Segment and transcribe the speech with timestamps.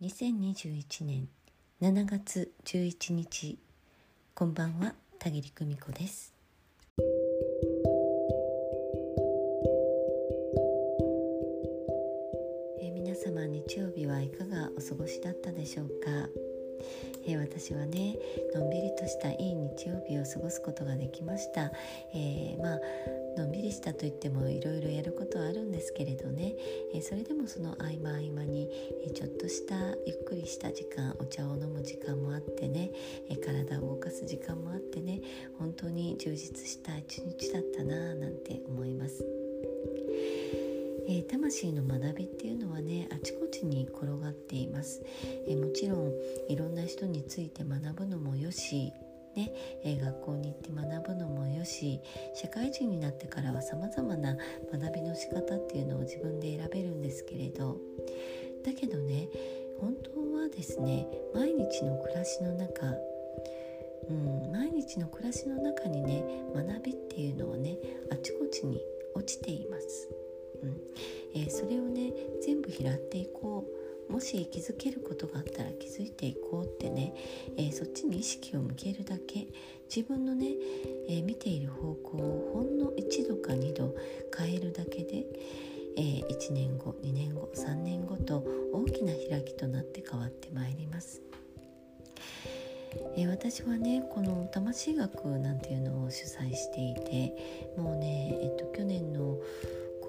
[0.00, 1.28] 2021年
[1.82, 3.58] 7月11日
[4.32, 6.32] こんばんは田切久美子です。
[12.80, 16.47] え皆様日曜日はいかがお過ごしだったでしょうか？
[17.28, 18.16] え私はね
[18.54, 21.70] のんびりとしたいい日曜日を過ごすことができました、
[22.14, 22.80] えーまあ
[23.38, 26.54] のんびりしたといってもいろいろやることはあるんですけれどね、
[26.92, 28.68] えそれでもその合間合間に、
[29.06, 32.90] えちょっとしたゆっくりした時間お茶を飲む時間もあってね、
[33.30, 35.20] え体を動かす時間もあってね。
[35.56, 39.24] 本当に充実した一日だったなぁなんて思います。
[41.08, 45.02] えー魂の学びっていうのはねあちこちに転がっています、
[45.46, 46.12] えーもちろん
[46.48, 48.92] いろんな人について学ぶのもよし
[49.34, 49.52] ね
[49.84, 52.00] えー学校に行って学ぶのもよし
[52.34, 54.36] 社会人になってからはさまざまな
[54.70, 57.78] 学びの仕方っていうのを自分で選べるんですけれど
[58.64, 59.28] だけどね
[59.80, 62.94] 本当はですね毎日の暮らしの中
[64.08, 67.76] うん、毎日の暮らしの中にね学びっていうのはね
[68.10, 68.80] あちこちに
[69.14, 70.08] 落ちています、
[70.62, 70.80] うん。
[71.34, 73.88] えーそれをね全部拾っていこう。
[74.08, 77.12] もし気づけることがあったら気づいていこうってね、
[77.58, 79.48] えーそっちに意識を向けるだけ。
[79.94, 80.46] 自分のね、
[81.08, 83.94] えー見ている方向をほんの1度か2度
[84.36, 85.26] 変えるだけで、
[85.96, 91.20] えー1年後2年後3年後と大きな開きとなって変わってまいります。
[93.16, 99.36] え私はねこの魂学なんていうのを主催していてもうね、えっと、去年の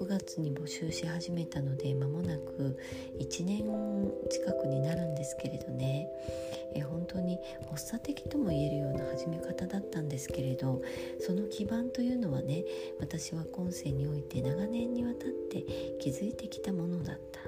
[0.00, 2.78] 9月に募集し始めたので間もなく
[3.18, 3.64] 1年
[4.30, 6.08] 近くになるんですけれどね、
[6.74, 7.38] え本当に
[7.70, 10.80] 発作的とも言えるような始め方だったんですけれど
[11.20, 12.64] その基盤というのはね
[12.98, 15.66] 私は今世において長年にわたって
[16.00, 17.40] 築いてきたものだった。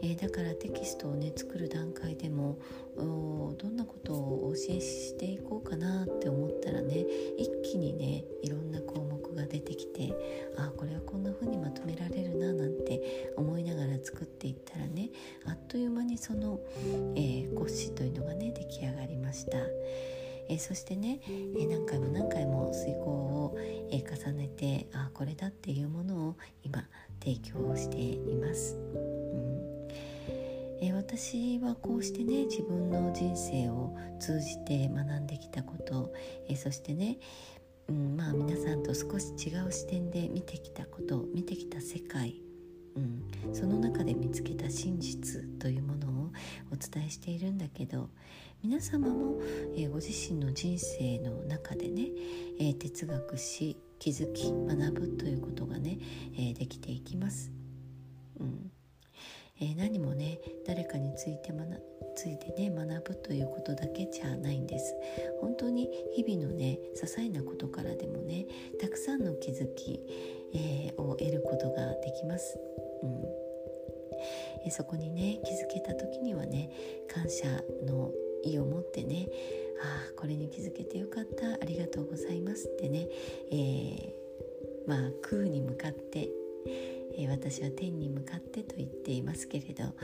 [0.00, 2.58] えーだからテキストをね作る段階でも
[2.96, 7.04] どんなことをお教えしていこうかなって思ったらね
[7.36, 10.12] 一気にねいろんな項目が出てきて
[20.58, 23.56] そしてね、えー何回も何回も遂行を、
[23.90, 26.84] えー重ねてあこれだっていうものを今
[27.22, 28.76] 提供しています。
[28.94, 29.28] うん
[30.80, 36.12] え私はこうしてね自分の人生を通じて学んできたこと、
[36.48, 37.18] えそしてね、
[37.88, 42.40] うん、まあ皆さんと少し違う視点で見てきたこと見てきた世界、
[42.96, 43.00] う
[43.50, 45.87] ん、その中で見つけた真実というもの
[46.72, 48.08] お伝えしているんだけど
[48.62, 49.40] 皆様も、
[49.76, 52.08] えーご自身の人生の中でね、
[52.58, 55.98] えー哲学し気づき学ぶということがね、
[56.34, 57.52] えーできていきます。
[58.40, 58.70] うん。
[59.60, 61.82] え何もね誰かについて学
[62.14, 64.94] ついてね学ぶということだけじゃないんです。
[65.40, 68.46] 本当に日々のね些細なことからでもね
[68.80, 70.00] たくさんの気づき、
[70.54, 72.58] えーを得ることができます、
[73.02, 73.37] うん。
[74.64, 76.70] えそこにね気づけた時にはね
[77.12, 77.46] 感謝
[77.86, 78.10] の
[78.44, 79.28] 意を持ってね
[79.82, 83.08] ああこれに気づけてよかったありがとうございますってね、
[83.50, 84.18] えー
[84.88, 86.30] まあ空に向かって
[87.18, 89.94] え私は天に向かってと言っていますけれど、まあ、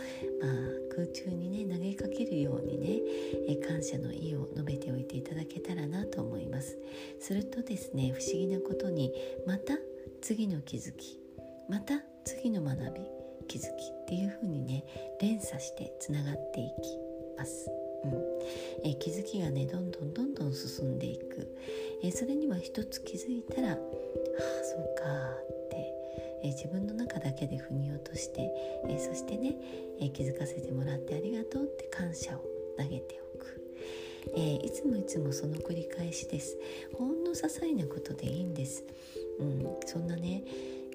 [0.95, 3.01] 空中にね投げかけるようにね、
[3.49, 6.77] え感謝の意を述べておいていただけたらなと思います。
[7.21, 9.13] するとですね不思議なことに
[9.47, 9.75] また
[10.23, 11.21] 次の気づき
[11.69, 14.85] また次の学び気づきっていう風にね
[15.21, 16.99] 連鎖してつながっていき
[17.37, 17.71] ます。
[18.05, 18.11] うん。
[18.85, 21.57] えー気づきがねどんどんどんどん進んでいく、
[22.03, 25.77] えーそれには一つ気づいたらああそうかって
[26.43, 28.51] えー自分の中だけで腑に落として、
[28.89, 29.57] えそしてね、
[30.01, 32.43] え気づかせてもらってありがとうって感謝を
[32.77, 33.63] 投げておく、
[34.37, 36.59] えいつもいつもその繰り返しです。
[36.93, 38.85] ほんの些細なことでいいんです、
[39.41, 40.45] うん、そんなね、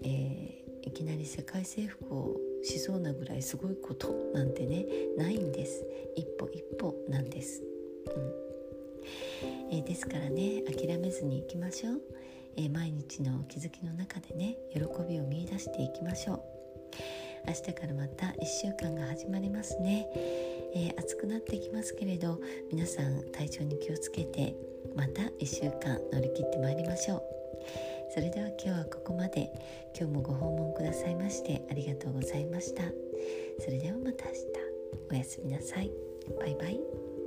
[0.03, 0.59] え
[0.99, 4.85] きなり世界征服をしそうなぐらいすごいことなんてね
[5.17, 5.85] ないんです。
[6.17, 7.63] 一歩一歩なんです、
[8.05, 8.34] うん。
[9.72, 12.01] えーですからね諦めずにいきましょう、
[12.57, 16.41] えー毎日の気づきの中でね喜びを見出していきましょう。
[17.47, 20.05] 明日からまた1週間が始まりますね、
[20.75, 22.41] えー暑くなってきますけれど
[22.73, 24.53] 皆さん体調に気をつけて
[24.97, 27.23] また1週間乗り切ってまいりましょう。
[28.09, 29.52] それでは今日はここまで。
[29.97, 32.84] 今日もご訪問くださいましてありがとうございました。
[33.59, 34.40] それではまた明日。
[35.11, 35.91] おやすみなさい。
[36.40, 37.18] バイバイ。